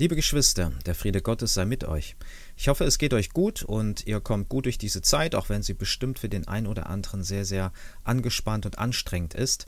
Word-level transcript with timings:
Liebe 0.00 0.14
Geschwister, 0.14 0.70
der 0.86 0.94
Friede 0.94 1.20
Gottes 1.20 1.54
sei 1.54 1.64
mit 1.64 1.82
euch. 1.82 2.14
Ich 2.56 2.68
hoffe, 2.68 2.84
es 2.84 2.98
geht 2.98 3.12
euch 3.14 3.30
gut 3.30 3.64
und 3.64 4.06
ihr 4.06 4.20
kommt 4.20 4.48
gut 4.48 4.66
durch 4.66 4.78
diese 4.78 5.02
Zeit, 5.02 5.34
auch 5.34 5.48
wenn 5.48 5.64
sie 5.64 5.74
bestimmt 5.74 6.20
für 6.20 6.28
den 6.28 6.46
einen 6.46 6.68
oder 6.68 6.88
anderen 6.88 7.24
sehr, 7.24 7.44
sehr 7.44 7.72
angespannt 8.04 8.64
und 8.64 8.78
anstrengend 8.78 9.34
ist. 9.34 9.66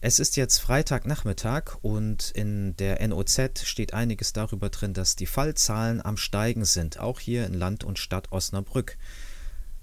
Es 0.00 0.20
ist 0.20 0.36
jetzt 0.36 0.58
Freitagnachmittag 0.58 1.78
und 1.82 2.30
in 2.30 2.76
der 2.76 3.04
NOZ 3.08 3.64
steht 3.64 3.92
einiges 3.92 4.32
darüber 4.32 4.68
drin, 4.68 4.94
dass 4.94 5.16
die 5.16 5.26
Fallzahlen 5.26 6.00
am 6.00 6.16
Steigen 6.16 6.64
sind, 6.64 7.00
auch 7.00 7.18
hier 7.18 7.44
in 7.44 7.54
Land 7.54 7.82
und 7.82 7.98
Stadt 7.98 8.30
Osnabrück. 8.30 8.96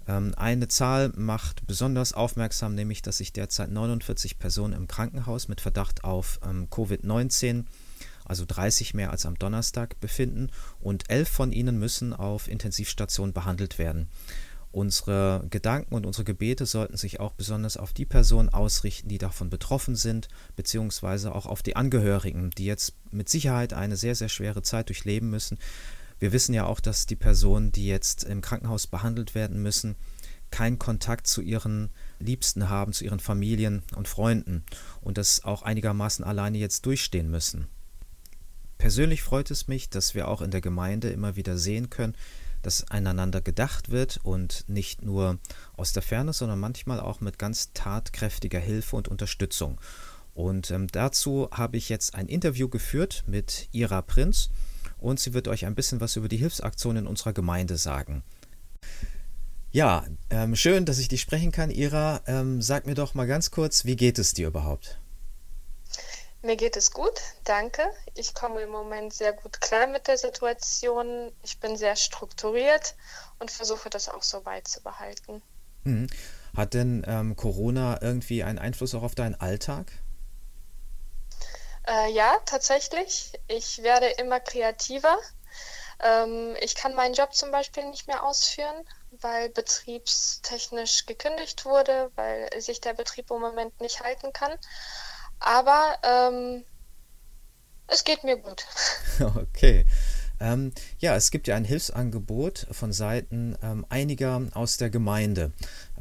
Ähm, 0.07 0.33
eine 0.37 0.69
Zahl 0.69 1.11
macht 1.17 1.67
besonders 1.67 2.13
aufmerksam, 2.13 2.73
nämlich 2.73 3.01
dass 3.01 3.17
sich 3.17 3.33
derzeit 3.33 3.69
49 3.69 4.39
Personen 4.39 4.75
im 4.75 4.87
Krankenhaus 4.87 5.49
mit 5.49 5.59
Verdacht 5.59 6.05
auf 6.05 6.39
ähm, 6.45 6.69
Covid-19 6.69 7.65
also 8.25 8.45
30 8.47 8.93
mehr 8.93 9.11
als 9.11 9.25
am 9.25 9.37
Donnerstag, 9.37 9.99
befinden 9.99 10.49
und 10.79 11.09
elf 11.09 11.29
von 11.29 11.51
ihnen 11.51 11.79
müssen 11.79 12.13
auf 12.13 12.47
Intensivstation 12.47 13.33
behandelt 13.33 13.77
werden. 13.77 14.07
Unsere 14.73 15.45
Gedanken 15.51 15.93
und 15.93 16.03
unsere 16.03 16.23
Gebete 16.23 16.65
sollten 16.65 16.97
sich 16.97 17.19
auch 17.19 17.33
besonders 17.33 17.77
auf 17.77 17.93
die 17.93 18.07
Personen 18.07 18.49
ausrichten, 18.49 19.07
die 19.07 19.19
davon 19.19 19.51
betroffen 19.51 19.95
sind, 19.95 20.29
beziehungsweise 20.55 21.35
auch 21.35 21.45
auf 21.45 21.61
die 21.61 21.75
Angehörigen, 21.75 22.49
die 22.49 22.65
jetzt 22.65 22.95
mit 23.11 23.29
Sicherheit 23.29 23.73
eine 23.73 23.97
sehr, 23.97 24.15
sehr 24.15 24.29
schwere 24.29 24.63
Zeit 24.63 24.89
durchleben 24.89 25.29
müssen. 25.29 25.59
Wir 26.17 26.31
wissen 26.31 26.55
ja 26.55 26.65
auch, 26.65 26.79
dass 26.79 27.05
die 27.05 27.15
Personen, 27.15 27.71
die 27.71 27.85
jetzt 27.85 28.23
im 28.23 28.41
Krankenhaus 28.41 28.87
behandelt 28.87 29.35
werden 29.35 29.61
müssen, 29.61 29.95
keinen 30.49 30.79
Kontakt 30.79 31.27
zu 31.27 31.41
ihren 31.41 31.91
Liebsten 32.19 32.69
haben, 32.69 32.93
zu 32.93 33.03
ihren 33.03 33.19
Familien 33.19 33.83
und 33.95 34.07
Freunden 34.07 34.63
und 35.01 35.19
das 35.19 35.43
auch 35.43 35.61
einigermaßen 35.61 36.25
alleine 36.25 36.57
jetzt 36.57 36.87
durchstehen 36.87 37.29
müssen. 37.29 37.67
Persönlich 38.83 39.23
freut 39.23 39.49
es 39.49 39.69
mich, 39.69 39.89
dass 39.89 40.13
wir 40.13 40.27
auch 40.27 40.41
in 40.41 40.51
der 40.51 40.59
Gemeinde 40.59 41.09
immer 41.09 41.37
wieder 41.37 41.57
sehen 41.57 41.89
können, 41.89 42.15
dass 42.63 42.85
einander 42.91 43.39
gedacht 43.39 43.91
wird 43.91 44.19
und 44.23 44.65
nicht 44.67 45.01
nur 45.03 45.39
aus 45.77 45.93
der 45.93 46.03
Ferne, 46.03 46.33
sondern 46.33 46.59
manchmal 46.59 46.99
auch 46.99 47.21
mit 47.21 47.39
ganz 47.39 47.71
tatkräftiger 47.71 48.59
Hilfe 48.59 48.97
und 48.97 49.07
Unterstützung. 49.07 49.79
Und 50.33 50.69
ähm, 50.69 50.87
dazu 50.87 51.47
habe 51.53 51.77
ich 51.77 51.87
jetzt 51.87 52.15
ein 52.15 52.27
Interview 52.27 52.67
geführt 52.67 53.23
mit 53.25 53.69
Ira 53.71 54.01
Prinz 54.01 54.49
und 54.97 55.17
sie 55.17 55.33
wird 55.33 55.47
euch 55.47 55.65
ein 55.65 55.75
bisschen 55.75 56.01
was 56.01 56.17
über 56.17 56.27
die 56.27 56.35
Hilfsaktionen 56.35 57.05
in 57.05 57.07
unserer 57.07 57.31
Gemeinde 57.31 57.77
sagen. 57.77 58.21
Ja, 59.71 60.03
ähm, 60.29 60.57
schön, 60.57 60.83
dass 60.83 60.99
ich 60.99 61.07
dich 61.07 61.21
sprechen 61.21 61.53
kann, 61.53 61.71
Ira. 61.71 62.19
Ähm, 62.27 62.61
sag 62.61 62.85
mir 62.85 62.95
doch 62.95 63.13
mal 63.13 63.27
ganz 63.27 63.49
kurz, 63.49 63.85
wie 63.85 63.95
geht 63.95 64.19
es 64.19 64.33
dir 64.33 64.47
überhaupt? 64.49 64.99
Mir 66.45 66.57
geht 66.57 66.75
es 66.75 66.91
gut, 66.91 67.21
danke. 67.45 67.81
Ich 68.15 68.33
komme 68.33 68.61
im 68.61 68.69
Moment 68.69 69.13
sehr 69.13 69.31
gut 69.31 69.61
klar 69.61 69.87
mit 69.87 70.09
der 70.09 70.17
Situation. 70.17 71.31
Ich 71.41 71.57
bin 71.61 71.77
sehr 71.77 71.95
strukturiert 71.95 72.95
und 73.39 73.49
versuche 73.49 73.89
das 73.89 74.09
auch 74.09 74.23
so 74.23 74.41
beizubehalten. 74.41 75.41
Mhm. 75.85 76.07
Hat 76.53 76.73
denn 76.73 77.05
ähm, 77.07 77.37
Corona 77.37 78.01
irgendwie 78.01 78.43
einen 78.43 78.59
Einfluss 78.59 78.93
auch 78.93 79.03
auf 79.03 79.15
deinen 79.15 79.35
Alltag? 79.35 79.89
Äh, 81.87 82.11
ja, 82.11 82.37
tatsächlich. 82.45 83.31
Ich 83.47 83.81
werde 83.81 84.07
immer 84.07 84.41
kreativer. 84.41 85.17
Ähm, 86.01 86.57
ich 86.59 86.75
kann 86.75 86.93
meinen 86.93 87.13
Job 87.13 87.33
zum 87.33 87.51
Beispiel 87.51 87.85
nicht 87.85 88.07
mehr 88.07 88.21
ausführen, 88.21 88.85
weil 89.11 89.47
betriebstechnisch 89.47 91.05
gekündigt 91.05 91.63
wurde, 91.63 92.11
weil 92.15 92.49
sich 92.61 92.81
der 92.81 92.95
Betrieb 92.95 93.31
im 93.31 93.39
Moment 93.39 93.79
nicht 93.79 94.01
halten 94.01 94.33
kann. 94.33 94.51
Aber 95.43 95.97
ähm, 96.03 96.63
es 97.87 98.03
geht 98.03 98.23
mir 98.23 98.37
gut. 98.37 98.65
Okay. 99.19 99.85
Ähm, 100.39 100.73
ja, 100.97 101.15
es 101.15 101.29
gibt 101.29 101.47
ja 101.47 101.55
ein 101.55 101.63
Hilfsangebot 101.63 102.67
von 102.71 102.91
Seiten 102.91 103.55
ähm, 103.61 103.85
einiger 103.89 104.41
aus 104.55 104.77
der 104.77 104.89
Gemeinde. 104.89 105.51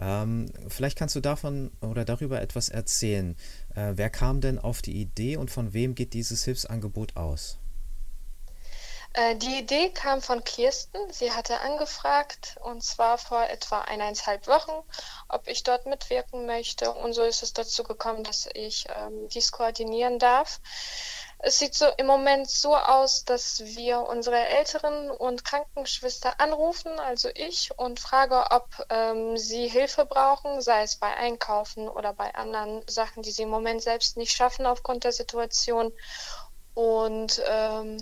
Ähm, 0.00 0.50
vielleicht 0.68 0.96
kannst 0.96 1.14
du 1.14 1.20
davon 1.20 1.70
oder 1.82 2.06
darüber 2.06 2.40
etwas 2.40 2.70
erzählen. 2.70 3.36
Äh, 3.74 3.92
wer 3.96 4.08
kam 4.08 4.40
denn 4.40 4.58
auf 4.58 4.80
die 4.80 5.00
Idee 5.00 5.36
und 5.36 5.50
von 5.50 5.74
wem 5.74 5.94
geht 5.94 6.14
dieses 6.14 6.44
Hilfsangebot 6.44 7.16
aus? 7.16 7.58
Äh, 9.14 9.36
die 9.36 9.58
Idee 9.58 9.90
kam 9.90 10.22
von 10.22 10.42
Kirsten. 10.42 11.12
Sie 11.12 11.32
hatte 11.32 11.60
angefragt, 11.60 12.56
und 12.62 12.82
zwar 12.82 13.18
vor 13.18 13.44
etwa 13.44 13.82
eineinhalb 13.82 14.46
Wochen, 14.46 14.72
ob 15.28 15.48
ich 15.48 15.62
dort 15.62 15.86
mitwirken 15.86 16.46
möchte. 16.46 16.92
Und 16.92 17.12
so 17.12 17.22
ist 17.22 17.42
es 17.42 17.52
dazu 17.52 17.82
gekommen, 17.82 18.24
dass 18.24 18.48
ich 18.54 18.86
ähm, 18.88 19.28
dies 19.28 19.52
koordinieren 19.52 20.18
darf. 20.18 20.60
Es 21.44 21.58
sieht 21.58 21.74
so 21.74 21.86
im 21.96 22.06
Moment 22.06 22.48
so 22.48 22.76
aus, 22.76 23.24
dass 23.24 23.60
wir 23.64 24.02
unsere 24.02 24.46
älteren 24.46 25.10
und 25.10 25.44
Krankenschwester 25.44 26.38
anrufen, 26.38 27.00
also 27.00 27.28
ich, 27.34 27.76
und 27.76 27.98
frage, 27.98 28.46
ob 28.50 28.68
ähm, 28.90 29.36
sie 29.36 29.66
Hilfe 29.66 30.06
brauchen, 30.06 30.62
sei 30.62 30.82
es 30.82 30.96
bei 30.96 31.12
Einkaufen 31.14 31.88
oder 31.88 32.12
bei 32.12 32.32
anderen 32.36 32.82
Sachen, 32.88 33.24
die 33.24 33.32
sie 33.32 33.42
im 33.42 33.50
Moment 33.50 33.82
selbst 33.82 34.16
nicht 34.16 34.32
schaffen 34.32 34.66
aufgrund 34.66 35.02
der 35.02 35.12
Situation. 35.12 35.92
Und 36.74 37.42
ähm, 37.44 37.98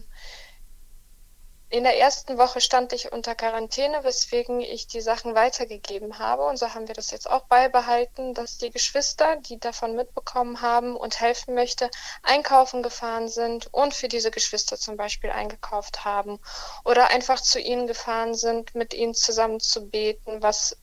in 1.71 1.85
der 1.85 1.99
ersten 1.99 2.37
Woche 2.37 2.61
stand 2.61 2.93
ich 2.93 3.13
unter 3.13 3.37
Quarantäne, 3.37 4.03
weswegen 4.03 4.61
ich 4.61 4.89
die 4.89 5.01
Sachen 5.01 5.37
weitergegeben 5.37 6.19
habe. 6.19 6.45
Und 6.45 6.57
so 6.57 6.75
haben 6.75 6.89
wir 6.89 6.97
das 6.97 7.13
jetzt 7.13 7.31
auch 7.31 7.45
beibehalten, 7.45 8.35
dass 8.35 8.59
die 8.59 8.71
Geschwister, 8.71 9.37
die 9.37 9.61
davon 9.61 9.95
mitbekommen 9.95 10.63
haben 10.63 10.97
und 10.97 11.21
helfen 11.21 11.55
möchte, 11.55 11.89
einkaufen 12.25 12.83
gefahren 12.83 13.29
sind 13.29 13.73
und 13.73 13.95
für 13.95 14.09
diese 14.09 14.33
Geschwister 14.33 14.79
zum 14.79 14.97
Beispiel 14.97 15.31
eingekauft 15.31 16.05
haben 16.05 16.41
oder 16.85 17.11
einfach 17.11 17.41
zu 17.41 17.61
ihnen 17.61 17.87
gefahren 17.87 18.35
sind, 18.35 18.75
mit 18.75 18.93
ihnen 18.93 19.15
zusammen 19.15 19.61
zu 19.61 19.89
beten, 19.89 20.43
was 20.43 20.77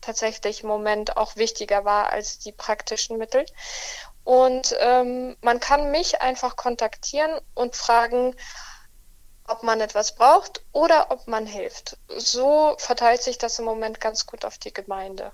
tatsächlich 0.00 0.62
im 0.62 0.68
Moment 0.68 1.16
auch 1.16 1.34
wichtiger 1.34 1.84
war 1.84 2.10
als 2.10 2.38
die 2.38 2.52
praktischen 2.52 3.18
Mittel. 3.18 3.44
Und 4.22 4.76
ähm, 4.78 5.36
man 5.40 5.58
kann 5.58 5.90
mich 5.90 6.22
einfach 6.22 6.54
kontaktieren 6.54 7.40
und 7.54 7.74
fragen, 7.74 8.36
ob 9.48 9.62
man 9.62 9.80
etwas 9.80 10.14
braucht 10.14 10.62
oder 10.72 11.10
ob 11.10 11.26
man 11.28 11.46
hilft. 11.46 11.98
So 12.16 12.74
verteilt 12.78 13.22
sich 13.22 13.38
das 13.38 13.58
im 13.58 13.64
Moment 13.64 14.00
ganz 14.00 14.26
gut 14.26 14.44
auf 14.44 14.58
die 14.58 14.72
Gemeinde. 14.72 15.32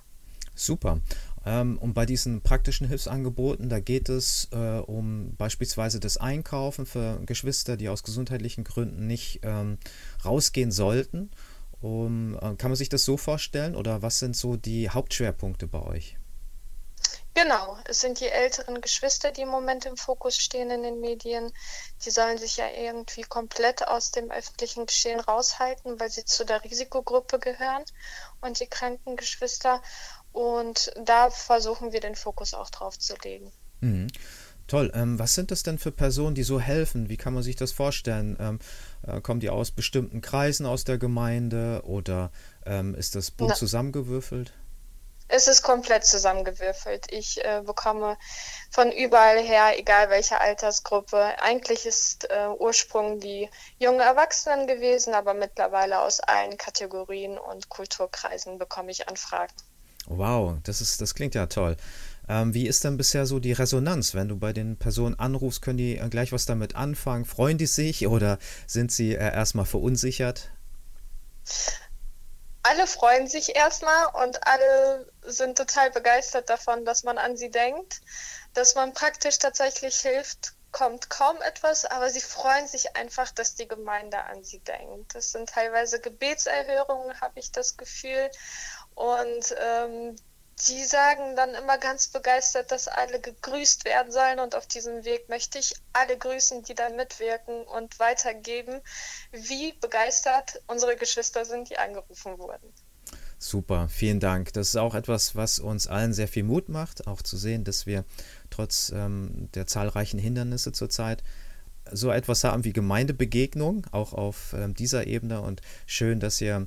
Super. 0.54 1.00
Ähm, 1.44 1.78
und 1.78 1.94
bei 1.94 2.06
diesen 2.06 2.40
praktischen 2.40 2.86
Hilfsangeboten, 2.86 3.68
da 3.68 3.80
geht 3.80 4.08
es 4.08 4.48
äh, 4.52 4.78
um 4.78 5.34
beispielsweise 5.36 6.00
das 6.00 6.16
Einkaufen 6.16 6.86
für 6.86 7.20
Geschwister, 7.26 7.76
die 7.76 7.88
aus 7.88 8.02
gesundheitlichen 8.02 8.64
Gründen 8.64 9.06
nicht 9.06 9.40
ähm, 9.42 9.78
rausgehen 10.24 10.70
sollten. 10.70 11.30
Um, 11.80 12.36
äh, 12.36 12.54
kann 12.54 12.70
man 12.70 12.76
sich 12.76 12.88
das 12.88 13.04
so 13.04 13.18
vorstellen 13.18 13.76
oder 13.76 14.00
was 14.00 14.18
sind 14.18 14.34
so 14.36 14.56
die 14.56 14.88
Hauptschwerpunkte 14.88 15.66
bei 15.66 15.82
euch? 15.82 16.16
Genau, 17.34 17.76
es 17.86 18.00
sind 18.00 18.20
die 18.20 18.28
älteren 18.28 18.80
Geschwister, 18.80 19.32
die 19.32 19.42
im 19.42 19.48
Moment 19.48 19.86
im 19.86 19.96
Fokus 19.96 20.36
stehen 20.36 20.70
in 20.70 20.84
den 20.84 21.00
Medien. 21.00 21.52
Die 22.04 22.10
sollen 22.10 22.38
sich 22.38 22.56
ja 22.56 22.66
irgendwie 22.70 23.22
komplett 23.22 23.86
aus 23.88 24.12
dem 24.12 24.30
öffentlichen 24.30 24.86
Geschehen 24.86 25.18
raushalten, 25.18 25.98
weil 25.98 26.10
sie 26.10 26.24
zu 26.24 26.44
der 26.44 26.62
Risikogruppe 26.62 27.40
gehören 27.40 27.82
und 28.40 28.60
die 28.60 28.68
kranken 28.68 29.16
Geschwister. 29.16 29.82
Und 30.32 30.92
da 31.04 31.28
versuchen 31.30 31.92
wir 31.92 32.00
den 32.00 32.14
Fokus 32.14 32.54
auch 32.54 32.70
drauf 32.70 32.98
zu 32.98 33.14
legen. 33.24 33.50
Mhm. 33.80 34.06
Toll. 34.66 34.90
Ähm, 34.94 35.18
was 35.18 35.34
sind 35.34 35.50
das 35.50 35.62
denn 35.62 35.78
für 35.78 35.92
Personen, 35.92 36.34
die 36.34 36.42
so 36.42 36.58
helfen? 36.60 37.08
Wie 37.08 37.16
kann 37.16 37.34
man 37.34 37.42
sich 37.42 37.56
das 37.56 37.72
vorstellen? 37.72 38.36
Ähm, 38.40 38.58
äh, 39.02 39.20
kommen 39.20 39.40
die 39.40 39.50
aus 39.50 39.72
bestimmten 39.72 40.20
Kreisen 40.20 40.66
aus 40.66 40.84
der 40.84 40.98
Gemeinde 40.98 41.82
oder 41.84 42.30
ähm, 42.64 42.94
ist 42.94 43.14
das 43.14 43.30
bunt 43.30 43.56
zusammengewürfelt? 43.56 44.54
Es 45.36 45.48
ist 45.48 45.62
komplett 45.62 46.04
zusammengewürfelt. 46.04 47.10
Ich 47.10 47.44
äh, 47.44 47.60
bekomme 47.66 48.16
von 48.70 48.92
überall 48.92 49.42
her, 49.42 49.76
egal 49.76 50.08
welche 50.08 50.40
Altersgruppe. 50.40 51.40
Eigentlich 51.42 51.86
ist 51.86 52.30
äh, 52.30 52.46
Ursprung 52.56 53.18
die 53.18 53.50
junge 53.80 54.04
Erwachsenen 54.04 54.68
gewesen, 54.68 55.12
aber 55.12 55.34
mittlerweile 55.34 55.98
aus 55.98 56.20
allen 56.20 56.56
Kategorien 56.56 57.36
und 57.36 57.68
Kulturkreisen 57.68 58.58
bekomme 58.58 58.92
ich 58.92 59.08
Anfragen. 59.08 59.52
Wow, 60.06 60.58
das 60.62 60.80
ist, 60.80 61.00
das 61.00 61.16
klingt 61.16 61.34
ja 61.34 61.46
toll. 61.46 61.76
Ähm, 62.28 62.54
wie 62.54 62.68
ist 62.68 62.84
denn 62.84 62.96
bisher 62.96 63.26
so 63.26 63.40
die 63.40 63.52
Resonanz, 63.52 64.14
wenn 64.14 64.28
du 64.28 64.36
bei 64.36 64.52
den 64.52 64.76
Personen 64.76 65.18
anrufst? 65.18 65.62
Können 65.62 65.78
die 65.78 65.98
äh, 65.98 66.08
gleich 66.10 66.30
was 66.30 66.46
damit 66.46 66.76
anfangen? 66.76 67.24
Freuen 67.24 67.58
die 67.58 67.66
sich 67.66 68.06
oder 68.06 68.38
sind 68.68 68.92
sie 68.92 69.16
äh, 69.16 69.34
erstmal 69.34 69.66
verunsichert? 69.66 70.52
Alle 72.64 72.86
freuen 72.86 73.28
sich 73.28 73.54
erstmal 73.54 74.06
und 74.24 74.46
alle 74.46 75.06
sind 75.22 75.58
total 75.58 75.90
begeistert 75.90 76.48
davon, 76.48 76.84
dass 76.86 77.04
man 77.04 77.18
an 77.18 77.36
sie 77.36 77.50
denkt. 77.50 78.00
Dass 78.54 78.74
man 78.74 78.94
praktisch 78.94 79.38
tatsächlich 79.38 79.96
hilft, 80.00 80.54
kommt 80.72 81.10
kaum 81.10 81.40
etwas, 81.42 81.84
aber 81.84 82.08
sie 82.08 82.22
freuen 82.22 82.66
sich 82.66 82.96
einfach, 82.96 83.30
dass 83.32 83.54
die 83.54 83.68
Gemeinde 83.68 84.18
an 84.24 84.42
sie 84.42 84.60
denkt. 84.60 85.14
Das 85.14 85.30
sind 85.30 85.50
teilweise 85.50 86.00
Gebetserhörungen, 86.00 87.20
habe 87.20 87.38
ich 87.38 87.52
das 87.52 87.76
Gefühl. 87.76 88.30
Und 88.94 89.54
ähm, 89.58 90.16
die 90.60 90.84
sagen 90.84 91.36
dann 91.36 91.54
immer 91.54 91.78
ganz 91.78 92.08
begeistert, 92.08 92.70
dass 92.70 92.88
alle 92.88 93.20
gegrüßt 93.20 93.84
werden 93.84 94.12
sollen 94.12 94.38
und 94.38 94.54
auf 94.54 94.66
diesem 94.66 95.04
Weg 95.04 95.28
möchte 95.28 95.58
ich 95.58 95.74
alle 95.92 96.16
grüßen, 96.16 96.62
die 96.62 96.74
da 96.74 96.88
mitwirken 96.90 97.64
und 97.64 97.98
weitergeben, 97.98 98.80
wie 99.32 99.72
begeistert 99.72 100.62
unsere 100.66 100.96
Geschwister 100.96 101.44
sind, 101.44 101.70
die 101.70 101.78
angerufen 101.78 102.38
wurden. 102.38 102.72
Super, 103.38 103.88
vielen 103.88 104.20
Dank. 104.20 104.52
Das 104.52 104.68
ist 104.68 104.76
auch 104.76 104.94
etwas, 104.94 105.36
was 105.36 105.58
uns 105.58 105.86
allen 105.86 106.14
sehr 106.14 106.28
viel 106.28 106.44
Mut 106.44 106.68
macht, 106.68 107.06
auch 107.06 107.20
zu 107.20 107.36
sehen, 107.36 107.64
dass 107.64 107.84
wir 107.84 108.04
trotz 108.48 108.90
ähm, 108.94 109.50
der 109.54 109.66
zahlreichen 109.66 110.18
Hindernisse 110.18 110.72
zurzeit 110.72 111.22
so 111.92 112.10
etwas 112.10 112.44
haben 112.44 112.64
wie 112.64 112.72
Gemeindebegegnung, 112.72 113.86
auch 113.92 114.14
auf 114.14 114.54
ähm, 114.56 114.74
dieser 114.74 115.06
Ebene. 115.06 115.42
Und 115.42 115.60
schön, 115.86 116.20
dass 116.20 116.40
ihr 116.40 116.66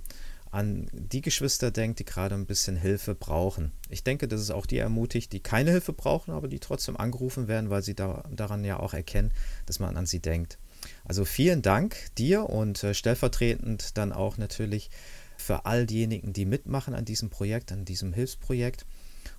an 0.51 0.88
die 0.91 1.21
Geschwister 1.21 1.71
denkt, 1.71 1.99
die 1.99 2.05
gerade 2.05 2.35
ein 2.35 2.45
bisschen 2.45 2.77
Hilfe 2.77 3.15
brauchen. 3.15 3.71
Ich 3.89 4.03
denke, 4.03 4.27
dass 4.27 4.41
es 4.41 4.51
auch 4.51 4.65
die 4.65 4.77
ermutigt, 4.77 5.33
die 5.33 5.39
keine 5.39 5.71
Hilfe 5.71 5.94
brauchen, 5.94 6.31
aber 6.31 6.47
die 6.47 6.59
trotzdem 6.59 6.97
angerufen 6.97 7.47
werden, 7.47 7.69
weil 7.69 7.83
sie 7.83 7.95
da, 7.95 8.23
daran 8.31 8.63
ja 8.63 8.79
auch 8.79 8.94
erkennen, 8.94 9.31
dass 9.65 9.79
man 9.79 9.97
an 9.97 10.05
sie 10.05 10.19
denkt. 10.19 10.57
Also 11.05 11.25
vielen 11.25 11.61
Dank 11.61 11.95
dir 12.17 12.49
und 12.49 12.83
äh, 12.83 12.94
stellvertretend 12.94 13.97
dann 13.97 14.13
auch 14.13 14.38
natürlich 14.38 14.89
für 15.38 15.65
all 15.65 15.85
diejenigen, 15.85 16.33
die 16.33 16.45
mitmachen 16.45 16.94
an 16.94 17.05
diesem 17.05 17.29
Projekt, 17.29 17.71
an 17.71 17.85
diesem 17.85 18.13
Hilfsprojekt. 18.13 18.85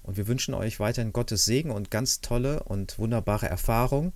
Und 0.02 0.16
wir 0.16 0.26
wünschen 0.26 0.54
euch 0.54 0.80
weiterhin 0.80 1.12
Gottes 1.12 1.44
Segen 1.44 1.70
und 1.70 1.90
ganz 1.90 2.20
tolle 2.20 2.62
und 2.64 2.98
wunderbare 2.98 3.48
Erfahrungen. 3.48 4.12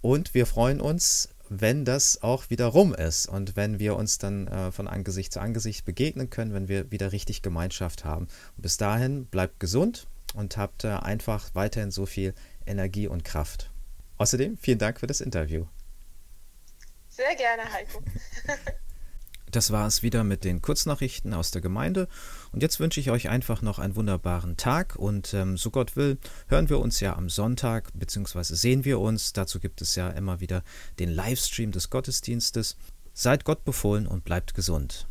Und 0.00 0.34
wir 0.34 0.46
freuen 0.46 0.80
uns, 0.80 1.28
wenn 1.60 1.84
das 1.84 2.22
auch 2.22 2.50
wieder 2.50 2.66
rum 2.66 2.94
ist 2.94 3.26
und 3.26 3.56
wenn 3.56 3.78
wir 3.78 3.96
uns 3.96 4.18
dann 4.18 4.46
äh, 4.48 4.72
von 4.72 4.88
Angesicht 4.88 5.32
zu 5.32 5.40
Angesicht 5.40 5.84
begegnen 5.84 6.30
können, 6.30 6.54
wenn 6.54 6.68
wir 6.68 6.90
wieder 6.90 7.12
richtig 7.12 7.42
Gemeinschaft 7.42 8.04
haben. 8.04 8.26
Und 8.56 8.62
bis 8.62 8.76
dahin 8.76 9.26
bleibt 9.26 9.60
gesund 9.60 10.06
und 10.34 10.56
habt 10.56 10.84
äh, 10.84 10.88
einfach 10.88 11.54
weiterhin 11.54 11.90
so 11.90 12.06
viel 12.06 12.34
Energie 12.66 13.06
und 13.06 13.24
Kraft. 13.24 13.70
Außerdem 14.18 14.56
vielen 14.56 14.78
Dank 14.78 15.00
für 15.00 15.06
das 15.06 15.20
Interview. 15.20 15.66
Sehr 17.08 17.34
gerne, 17.36 17.70
Heiko. 17.72 18.02
Das 19.52 19.70
war 19.70 19.86
es 19.86 20.02
wieder 20.02 20.24
mit 20.24 20.44
den 20.44 20.62
Kurznachrichten 20.62 21.34
aus 21.34 21.50
der 21.50 21.60
Gemeinde. 21.60 22.08
Und 22.52 22.62
jetzt 22.62 22.80
wünsche 22.80 23.00
ich 23.00 23.10
euch 23.10 23.28
einfach 23.28 23.60
noch 23.60 23.78
einen 23.78 23.96
wunderbaren 23.96 24.56
Tag. 24.56 24.96
Und 24.96 25.34
ähm, 25.34 25.58
so 25.58 25.70
Gott 25.70 25.94
will, 25.94 26.18
hören 26.48 26.70
wir 26.70 26.80
uns 26.80 27.00
ja 27.00 27.14
am 27.14 27.28
Sonntag, 27.28 27.90
beziehungsweise 27.94 28.56
sehen 28.56 28.84
wir 28.86 28.98
uns. 28.98 29.34
Dazu 29.34 29.60
gibt 29.60 29.82
es 29.82 29.94
ja 29.94 30.08
immer 30.08 30.40
wieder 30.40 30.64
den 30.98 31.10
Livestream 31.10 31.70
des 31.70 31.90
Gottesdienstes. 31.90 32.76
Seid 33.12 33.44
Gott 33.44 33.64
befohlen 33.64 34.06
und 34.06 34.24
bleibt 34.24 34.54
gesund. 34.54 35.06